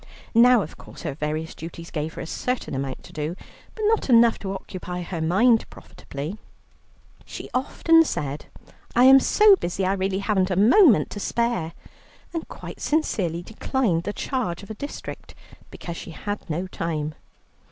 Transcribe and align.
Now, 0.33 0.63
of 0.63 0.77
course, 0.79 1.03
her 1.03 1.13
various 1.13 1.53
duties 1.53 1.91
gave 1.91 2.15
her 2.15 2.23
a 2.23 2.25
certain 2.25 2.73
amount 2.73 3.03
to 3.03 3.13
do, 3.13 3.35
but 3.75 3.83
not 3.85 4.09
enough 4.09 4.39
to 4.39 4.51
occupy 4.51 5.03
her 5.03 5.21
mind 5.21 5.69
profitably. 5.69 6.39
She 7.23 7.51
often 7.53 8.03
said, 8.03 8.47
"I 8.95 9.03
am 9.03 9.19
so 9.19 9.55
busy 9.57 9.85
I 9.85 9.93
really 9.93 10.17
haven't 10.17 10.49
a 10.49 10.55
moment 10.55 11.11
to 11.11 11.19
spare," 11.19 11.73
and 12.33 12.47
quite 12.47 12.79
sincerely 12.79 13.43
declined 13.43 14.01
the 14.01 14.11
charge 14.11 14.63
of 14.63 14.71
a 14.71 14.73
district, 14.73 15.35
because 15.69 15.97
she 15.97 16.09
had 16.09 16.49
no 16.49 16.65
time. 16.65 17.13